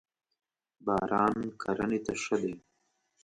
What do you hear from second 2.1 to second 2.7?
ښه دی.